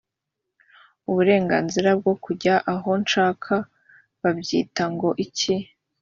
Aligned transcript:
uburenganzira 1.09 1.89
bwo 1.99 2.13
kujya 2.23 2.55
aho 2.73 2.89
nshatse 3.03 3.55
babyita 4.21 4.83
ngo 4.93 5.09
iki 5.25 5.55